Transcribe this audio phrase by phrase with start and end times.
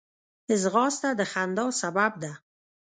[0.61, 2.33] ځغاسته د خندا سبب ده